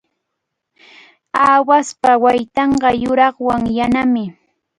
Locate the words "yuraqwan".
3.03-3.63